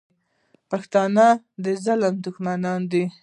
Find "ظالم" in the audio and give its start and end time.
1.83-2.15